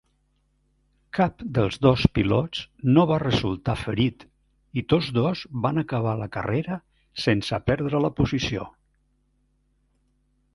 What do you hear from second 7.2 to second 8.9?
sense perdre la posició.